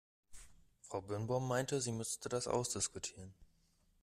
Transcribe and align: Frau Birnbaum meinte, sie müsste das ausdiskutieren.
Frau 0.81 0.99
Birnbaum 1.01 1.47
meinte, 1.47 1.79
sie 1.79 1.91
müsste 1.91 2.27
das 2.27 2.47
ausdiskutieren. 2.47 3.35